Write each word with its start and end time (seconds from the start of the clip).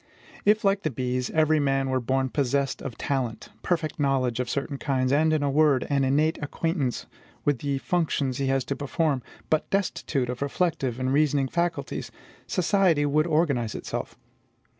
If, 0.45 0.63
like 0.63 0.81
the 0.81 0.89
bees, 0.89 1.29
every 1.29 1.59
man 1.59 1.91
were 1.91 1.99
born 1.99 2.29
possessed 2.29 2.81
of 2.81 2.97
talent, 2.97 3.49
perfect 3.61 3.99
knowledge 3.99 4.39
of 4.39 4.49
certain 4.49 4.79
kinds, 4.79 5.11
and, 5.11 5.31
in 5.31 5.43
a 5.43 5.49
word, 5.51 5.85
an 5.91 6.03
innate 6.03 6.39
acquaintance 6.41 7.05
with 7.45 7.59
the 7.59 7.77
functions 7.77 8.39
he 8.39 8.47
has 8.47 8.63
to 8.65 8.75
perform, 8.75 9.21
but 9.51 9.69
destitute 9.69 10.27
of 10.29 10.41
reflective 10.41 10.99
and 10.99 11.13
reasoning 11.13 11.49
faculties, 11.49 12.11
society 12.47 13.05
would 13.05 13.27
organize 13.27 13.75
itself. 13.75 14.17